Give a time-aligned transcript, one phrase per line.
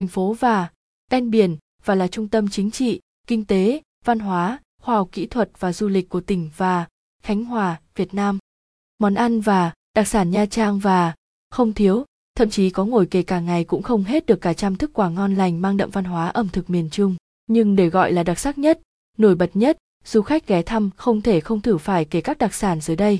[0.00, 0.68] thành phố và
[1.10, 5.26] ven biển và là trung tâm chính trị, kinh tế, văn hóa, khoa học kỹ
[5.26, 6.86] thuật và du lịch của tỉnh và
[7.22, 8.38] Khánh Hòa, Việt Nam.
[8.98, 11.14] Món ăn và đặc sản Nha Trang và
[11.50, 14.76] không thiếu, thậm chí có ngồi kề cả ngày cũng không hết được cả trăm
[14.76, 17.16] thức quà ngon lành mang đậm văn hóa ẩm thực miền Trung.
[17.46, 18.80] Nhưng để gọi là đặc sắc nhất,
[19.18, 22.54] nổi bật nhất, du khách ghé thăm không thể không thử phải kể các đặc
[22.54, 23.18] sản dưới đây.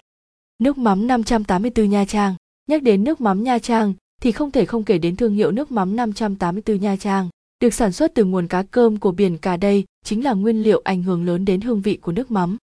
[0.59, 2.35] Nước mắm 584 Nha Trang.
[2.67, 5.73] Nhắc đến nước mắm Nha Trang thì không thể không kể đến thương hiệu nước
[5.73, 7.29] mắm 584 Nha Trang.
[7.61, 10.81] Được sản xuất từ nguồn cá cơm của biển cả đây chính là nguyên liệu
[10.85, 12.57] ảnh hưởng lớn đến hương vị của nước mắm.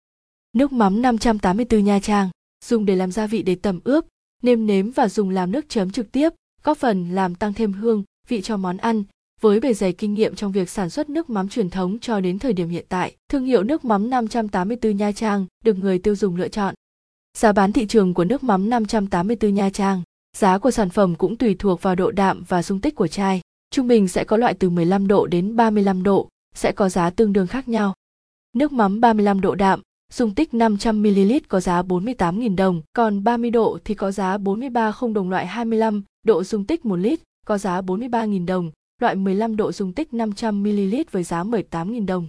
[0.53, 2.31] Nước mắm 584 Nha Trang
[2.65, 4.05] dùng để làm gia vị để tẩm ướp,
[4.43, 6.29] nêm nếm và dùng làm nước chấm trực tiếp,
[6.63, 9.05] góp phần làm tăng thêm hương, vị cho món ăn.
[9.41, 12.39] Với bề dày kinh nghiệm trong việc sản xuất nước mắm truyền thống cho đến
[12.39, 16.37] thời điểm hiện tại, thương hiệu nước mắm 584 Nha Trang được người tiêu dùng
[16.37, 16.75] lựa chọn.
[17.39, 20.03] Giá bán thị trường của nước mắm 584 Nha Trang,
[20.37, 23.41] giá của sản phẩm cũng tùy thuộc vào độ đạm và dung tích của chai.
[23.71, 27.33] Trung bình sẽ có loại từ 15 độ đến 35 độ, sẽ có giá tương
[27.33, 27.95] đương khác nhau.
[28.57, 29.81] Nước mắm 35 độ đạm,
[30.13, 35.15] dung tích 500ml có giá 48.000 đồng, còn 30 độ thì có giá 43 không
[35.15, 39.73] đồng loại 25 độ dung tích 1 lít, có giá 43.000 đồng, loại 15 độ
[39.73, 42.29] dung tích 500ml với giá 18.000 đồng.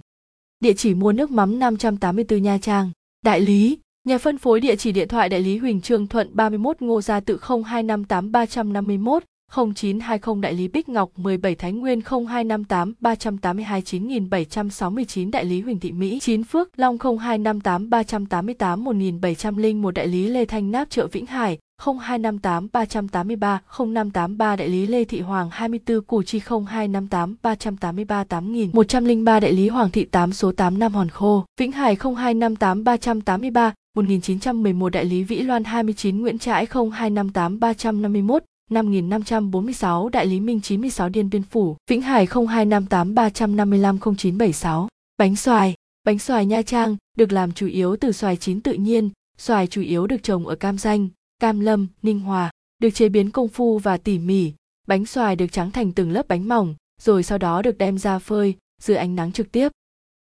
[0.60, 2.90] Địa chỉ mua nước mắm 584 Nha Trang,
[3.24, 6.82] đại lý, nhà phân phối địa chỉ điện thoại đại lý Huỳnh Trương Thuận 31
[6.82, 9.22] Ngô Gia Tự 0258 351
[9.56, 15.92] 0920 đại lý Bích Ngọc 17 Thái Nguyên 0258 382 9769 đại lý Huỳnh Thị
[15.92, 21.58] Mỹ 9 Phước Long 0258 388 1701 đại lý Lê Thanh Náp, chợ Vĩnh Hải
[21.82, 29.52] 0258 383 0583 đại lý Lê Thị Hoàng 24 Củ Chi 0258 383 8103 đại
[29.52, 35.04] lý Hoàng Thị 8 số 8 Nam Hòn Khô, Vĩnh Hải 0258 383 1911 đại
[35.04, 41.42] lý Vĩ Loan 29 Nguyễn Trãi 0258 351 5546 Đại lý Minh 96 Điện Biên
[41.42, 44.88] Phủ, Vĩnh Hải 0258 355 0976.
[45.18, 49.10] Bánh xoài Bánh xoài Nha Trang được làm chủ yếu từ xoài chín tự nhiên,
[49.38, 51.08] xoài chủ yếu được trồng ở Cam Danh,
[51.38, 54.52] Cam Lâm, Ninh Hòa, được chế biến công phu và tỉ mỉ.
[54.86, 58.18] Bánh xoài được trắng thành từng lớp bánh mỏng, rồi sau đó được đem ra
[58.18, 59.68] phơi dưới ánh nắng trực tiếp.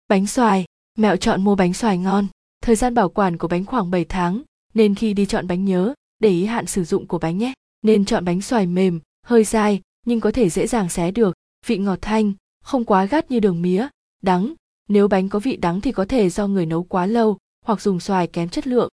[0.07, 0.65] Bánh xoài,
[0.97, 2.27] mẹo chọn mua bánh xoài ngon.
[2.61, 4.41] Thời gian bảo quản của bánh khoảng 7 tháng,
[4.73, 8.05] nên khi đi chọn bánh nhớ, để ý hạn sử dụng của bánh nhé nên
[8.05, 11.35] chọn bánh xoài mềm, hơi dai, nhưng có thể dễ dàng xé được.
[11.65, 12.33] Vị ngọt thanh,
[12.63, 13.87] không quá gắt như đường mía,
[14.21, 14.53] đắng.
[14.89, 17.99] Nếu bánh có vị đắng thì có thể do người nấu quá lâu, hoặc dùng
[17.99, 18.89] xoài kém chất lượng.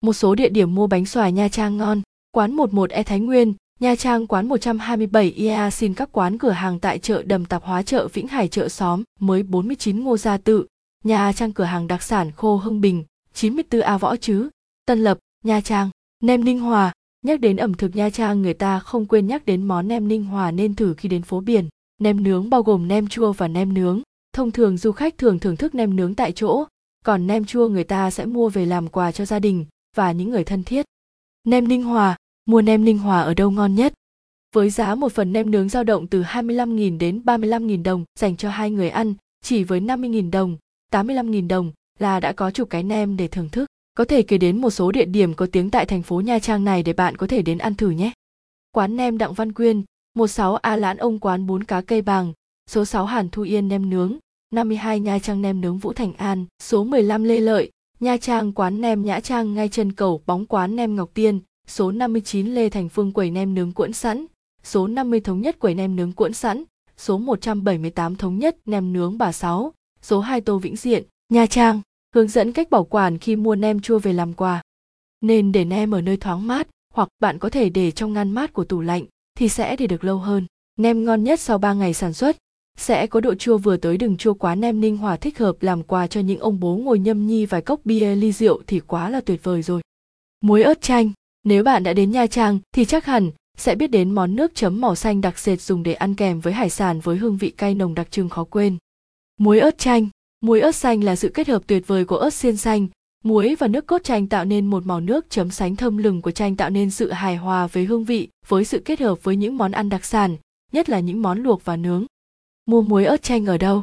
[0.00, 2.02] Một số địa điểm mua bánh xoài Nha Trang ngon.
[2.32, 6.80] Quán 11 E Thái Nguyên, Nha Trang quán 127 IEA xin các quán cửa hàng
[6.80, 10.66] tại chợ đầm tạp hóa chợ Vĩnh Hải chợ xóm mới 49 Ngô Gia Tự.
[11.04, 13.04] Nha Trang cửa hàng đặc sản khô Hưng Bình
[13.34, 14.48] 94 A Võ Chứ,
[14.86, 15.90] Tân Lập, Nha Trang,
[16.22, 16.92] Nem Ninh Hòa.
[17.26, 20.24] Nhắc đến ẩm thực Nha Trang người ta không quên nhắc đến món nem Ninh
[20.24, 21.68] Hòa nên thử khi đến phố biển.
[21.98, 24.02] Nem nướng bao gồm nem chua và nem nướng.
[24.32, 26.64] Thông thường du khách thường thưởng thức nem nướng tại chỗ,
[27.04, 29.66] còn nem chua người ta sẽ mua về làm quà cho gia đình
[29.96, 30.86] và những người thân thiết.
[31.44, 33.92] Nem Ninh Hòa, mua nem Ninh Hòa ở đâu ngon nhất?
[34.54, 38.50] Với giá một phần nem nướng dao động từ 25.000 đến 35.000 đồng dành cho
[38.50, 40.56] hai người ăn, chỉ với 50.000 đồng,
[40.92, 43.66] 85.000 đồng là đã có chục cái nem để thưởng thức.
[43.96, 46.64] Có thể kể đến một số địa điểm có tiếng tại thành phố Nha Trang
[46.64, 48.12] này để bạn có thể đến ăn thử nhé.
[48.72, 49.82] Quán nem Đặng Văn Quyên,
[50.14, 52.32] 16 A Lãn Ông Quán bún cá cây bàng,
[52.70, 54.18] số 6 Hàn Thu Yên nem nướng,
[54.54, 57.70] 52 Nha Trang nem nướng Vũ Thành An, số 15 Lê Lợi,
[58.00, 61.92] Nha Trang quán nem Nhã Trang ngay chân cầu bóng quán nem Ngọc Tiên, số
[61.92, 64.26] 59 Lê Thành Phương quầy nem nướng cuộn sẵn,
[64.62, 66.64] số 50 Thống nhất quầy nem nướng cuộn sẵn,
[66.96, 71.80] số 178 Thống nhất nem nướng bà Sáu, số 2 Tô Vĩnh Diện, Nha Trang
[72.16, 74.62] hướng dẫn cách bảo quản khi mua nem chua về làm quà.
[75.20, 78.52] Nên để nem ở nơi thoáng mát hoặc bạn có thể để trong ngăn mát
[78.52, 79.04] của tủ lạnh
[79.38, 80.46] thì sẽ để được lâu hơn.
[80.78, 82.36] Nem ngon nhất sau 3 ngày sản xuất
[82.78, 85.82] sẽ có độ chua vừa tới đừng chua quá nem ninh hòa thích hợp làm
[85.82, 89.10] quà cho những ông bố ngồi nhâm nhi vài cốc bia ly rượu thì quá
[89.10, 89.82] là tuyệt vời rồi.
[90.40, 91.12] Muối ớt chanh,
[91.44, 94.80] nếu bạn đã đến Nha Trang thì chắc hẳn sẽ biết đến món nước chấm
[94.80, 97.74] màu xanh đặc sệt dùng để ăn kèm với hải sản với hương vị cay
[97.74, 98.76] nồng đặc trưng khó quên.
[99.38, 100.08] Muối ớt chanh
[100.40, 102.86] Muối ớt xanh là sự kết hợp tuyệt vời của ớt xiên xanh,
[103.24, 106.30] muối và nước cốt chanh tạo nên một màu nước chấm sánh thơm lừng của
[106.30, 109.56] chanh tạo nên sự hài hòa với hương vị với sự kết hợp với những
[109.56, 110.36] món ăn đặc sản,
[110.72, 112.04] nhất là những món luộc và nướng.
[112.66, 113.82] Mua muối ớt chanh ở đâu?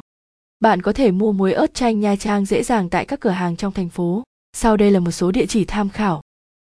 [0.60, 3.56] Bạn có thể mua muối ớt chanh Nha Trang dễ dàng tại các cửa hàng
[3.56, 4.22] trong thành phố.
[4.52, 6.22] Sau đây là một số địa chỉ tham khảo.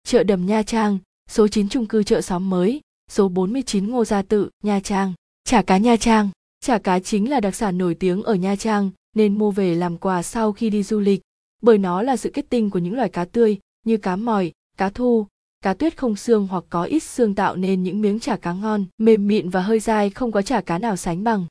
[0.05, 0.99] Chợ Đầm Nha Trang,
[1.31, 5.13] số 9 trung cư chợ xóm mới, số 49 Ngô Gia Tự, Nha Trang.
[5.45, 6.29] Chả cá Nha Trang.
[6.61, 9.97] Chả cá chính là đặc sản nổi tiếng ở Nha Trang, nên mua về làm
[9.97, 11.21] quà sau khi đi du lịch
[11.63, 14.89] bởi nó là sự kết tinh của những loài cá tươi như cá mòi cá
[14.91, 15.27] thu
[15.65, 18.85] cá tuyết không xương hoặc có ít xương tạo nên những miếng chả cá ngon,
[18.99, 21.47] mềm mịn và hơi dai không có chả cá nào sánh bằng.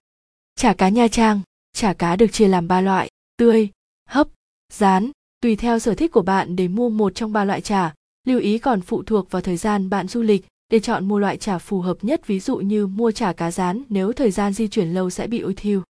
[0.56, 1.42] Chả cá Nha Trang,
[1.74, 3.70] chả cá được chia làm ba loại, tươi,
[4.10, 4.28] hấp,
[4.74, 5.12] rán,
[5.42, 7.94] tùy theo sở thích của bạn để mua một trong ba loại chả.
[8.28, 11.38] Lưu ý còn phụ thuộc vào thời gian bạn du lịch để chọn mua loại
[11.38, 14.68] chả phù hợp nhất ví dụ như mua chả cá rán nếu thời gian di
[14.68, 15.82] chuyển lâu sẽ bị ôi thiêu.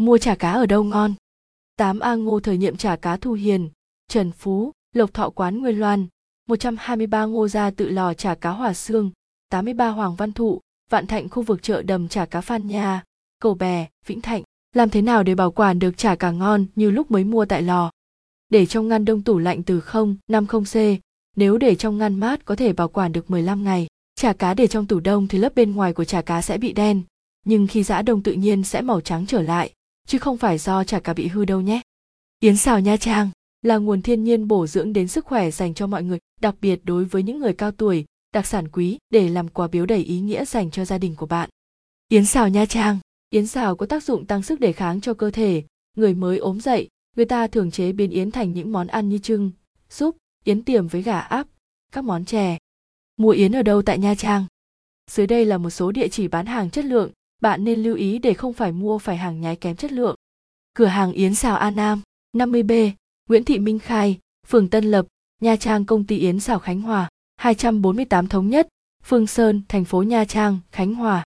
[0.00, 1.14] Mua chả cá ở đâu ngon?
[1.76, 3.68] Tám A Ngô thời nhiệm chả cá Thu Hiền,
[4.08, 6.06] Trần Phú, Lộc Thọ quán Nguyên Loan,
[6.48, 9.10] 123 Ngô gia tự lò chả cá Hòa Sương,
[9.50, 10.60] 83 Hoàng Văn Thụ,
[10.90, 13.02] Vạn Thạnh khu vực chợ đầm chả cá Phan Nha,
[13.40, 14.42] Cầu Bè, Vĩnh Thạnh.
[14.72, 17.62] Làm thế nào để bảo quản được chả cá ngon như lúc mới mua tại
[17.62, 17.90] lò?
[18.48, 20.96] Để trong ngăn đông tủ lạnh từ 0, 50C,
[21.36, 23.86] nếu để trong ngăn mát có thể bảo quản được 15 ngày.
[24.14, 26.72] Chả cá để trong tủ đông thì lớp bên ngoài của chả cá sẽ bị
[26.72, 27.02] đen,
[27.46, 29.72] nhưng khi giã đông tự nhiên sẽ màu trắng trở lại,
[30.10, 31.80] chứ không phải do chả cá bị hư đâu nhé.
[32.40, 33.30] Yến xào Nha Trang
[33.62, 36.80] là nguồn thiên nhiên bổ dưỡng đến sức khỏe dành cho mọi người, đặc biệt
[36.84, 38.04] đối với những người cao tuổi,
[38.34, 41.26] đặc sản quý để làm quà biếu đầy ý nghĩa dành cho gia đình của
[41.26, 41.50] bạn.
[42.08, 42.98] Yến xào Nha Trang
[43.30, 45.62] Yến xào có tác dụng tăng sức đề kháng cho cơ thể,
[45.96, 49.18] người mới ốm dậy, người ta thường chế biến yến thành những món ăn như
[49.18, 49.50] trưng,
[49.90, 51.46] súp, yến tiềm với gà áp,
[51.92, 52.58] các món chè.
[53.16, 54.44] Mua yến ở đâu tại Nha Trang?
[55.10, 57.10] Dưới đây là một số địa chỉ bán hàng chất lượng,
[57.40, 60.14] bạn nên lưu ý để không phải mua phải hàng nhái kém chất lượng.
[60.74, 62.02] Cửa hàng Yến xào An Nam,
[62.36, 62.90] 50B,
[63.28, 65.06] Nguyễn Thị Minh Khai, phường Tân Lập,
[65.40, 68.68] Nha Trang công ty Yến xào Khánh Hòa, 248 Thống Nhất,
[69.02, 71.24] Phương Sơn, thành phố Nha Trang, Khánh Hòa.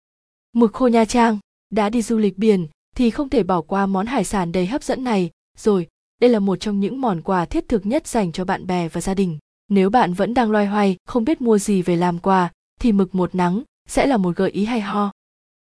[0.52, 1.38] Mực khô Nha Trang,
[1.70, 2.66] đã đi du lịch biển
[2.96, 5.88] thì không thể bỏ qua món hải sản đầy hấp dẫn này, rồi,
[6.20, 9.00] đây là một trong những món quà thiết thực nhất dành cho bạn bè và
[9.00, 9.38] gia đình.
[9.68, 13.14] Nếu bạn vẫn đang loay hoay, không biết mua gì về làm quà, thì mực
[13.14, 15.12] một nắng sẽ là một gợi ý hay ho.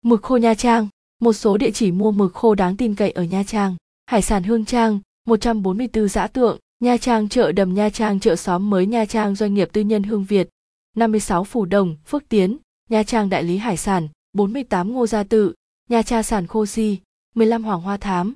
[0.02, 0.88] Mực khô Nha Trang,
[1.20, 3.76] một số địa chỉ mua mực khô đáng tin cậy ở Nha Trang.
[4.06, 8.70] Hải sản Hương Trang, 144 Giã Tượng, Nha Trang chợ đầm Nha Trang chợ xóm
[8.70, 10.48] mới Nha Trang doanh nghiệp tư nhân Hương Việt,
[10.96, 12.56] 56 Phủ Đồng, Phước Tiến,
[12.88, 15.54] Nha Trang đại lý hải sản, 48 Ngô Gia Tự,
[15.88, 16.98] Nha Trang sản khô si,
[17.34, 18.34] 15 Hoàng Hoa Thám,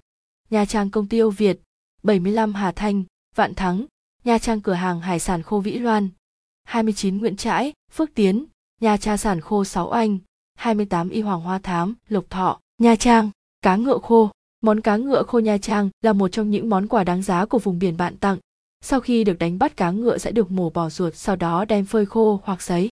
[0.51, 1.61] Nha Trang công ty Âu Việt,
[2.03, 3.05] 75 Hà Thanh,
[3.35, 3.85] Vạn Thắng,
[4.25, 6.09] Nha Trang cửa hàng hải sản khô Vĩ Loan,
[6.65, 8.45] 29 Nguyễn Trãi, Phước Tiến,
[8.81, 10.19] Nha Trang sản khô Sáu Anh,
[10.57, 13.31] 28 Y Hoàng Hoa Thám, Lộc Thọ, Nha Trang,
[13.63, 14.31] cá ngựa khô.
[14.61, 17.59] Món cá ngựa khô Nha Trang là một trong những món quà đáng giá của
[17.59, 18.39] vùng biển bạn tặng.
[18.81, 21.85] Sau khi được đánh bắt cá ngựa sẽ được mổ bỏ ruột sau đó đem
[21.85, 22.89] phơi khô hoặc sấy.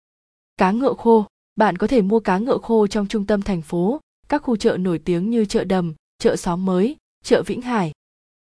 [0.56, 1.26] Cá ngựa khô,
[1.56, 4.76] bạn có thể mua cá ngựa khô trong trung tâm thành phố, các khu chợ
[4.76, 7.92] nổi tiếng như chợ Đầm, chợ Xóm Mới, chợ Vĩnh Hải.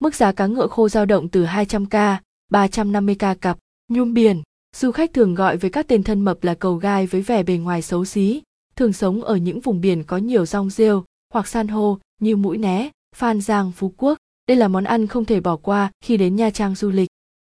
[0.00, 2.16] Mức giá cá ngựa khô dao động từ 200k,
[2.52, 3.58] 350k cặp,
[3.88, 4.42] nhum biển.
[4.76, 7.56] Du khách thường gọi với các tên thân mập là cầu gai với vẻ bề
[7.56, 8.42] ngoài xấu xí,
[8.82, 12.58] thường sống ở những vùng biển có nhiều rong rêu hoặc san hô như mũi
[12.58, 14.18] né, phan giang, phú quốc.
[14.48, 17.08] Đây là món ăn không thể bỏ qua khi đến Nha Trang du lịch.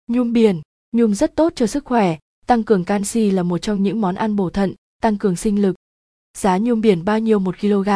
[0.07, 0.61] Nhum biển,
[0.95, 4.35] nhum rất tốt cho sức khỏe, tăng cường canxi là một trong những món ăn
[4.35, 5.75] bổ thận, tăng cường sinh lực.
[6.37, 7.89] Giá nhum biển bao nhiêu một kg?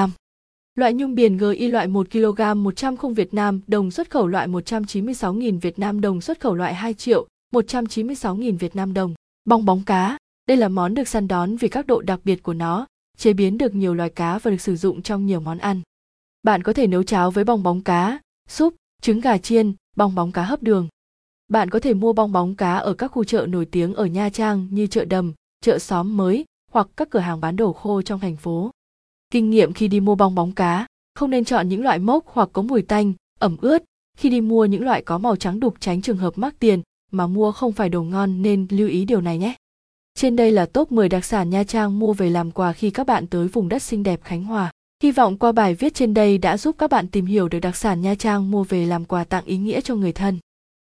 [0.76, 4.48] Loại nhung biển GI loại 1 kg 100 không Việt Nam đồng xuất khẩu loại
[4.48, 9.14] 196.000 Việt Nam đồng xuất khẩu loại 2 triệu 196.000 Việt Nam đồng.
[9.46, 12.54] Bong bóng cá, đây là món được săn đón vì các độ đặc biệt của
[12.54, 15.82] nó, chế biến được nhiều loài cá và được sử dụng trong nhiều món ăn.
[16.44, 18.20] Bạn có thể nấu cháo với bong bóng cá,
[18.50, 20.88] súp, trứng gà chiên, bong bóng cá hấp đường.
[21.48, 24.30] Bạn có thể mua bong bóng cá ở các khu chợ nổi tiếng ở Nha
[24.30, 28.20] Trang như chợ Đầm, chợ Xóm Mới hoặc các cửa hàng bán đồ khô trong
[28.20, 28.72] thành phố.
[29.32, 30.86] Kinh nghiệm khi đi mua bong bóng cá,
[31.16, 33.84] không nên chọn những loại mốc hoặc có mùi tanh, ẩm ướt.
[34.18, 36.82] Khi đi mua những loại có màu trắng đục tránh trường hợp mắc tiền
[37.12, 39.56] mà mua không phải đồ ngon nên lưu ý điều này nhé.
[40.18, 43.08] Trên đây là top 10 đặc sản Nha Trang mua về làm quà khi các
[43.08, 44.72] bạn tới vùng đất xinh đẹp Khánh Hòa.
[45.04, 47.76] Hy vọng qua bài viết trên đây đã giúp các bạn tìm hiểu được đặc
[47.76, 50.40] sản Nha Trang mua về làm quà tặng ý nghĩa cho người thân.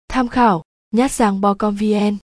[0.09, 2.17] Tham khảo, nhát giang bo com vn